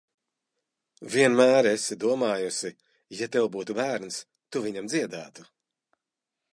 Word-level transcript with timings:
Vienmēr 1.15 1.69
esi 1.71 1.97
domājusi, 2.05 2.73
ja 3.21 3.29
tev 3.37 3.47
būtu 3.57 3.79
bērns, 3.83 4.19
tu 4.55 4.65
viņam 4.69 4.93
dziedātu. 4.95 5.51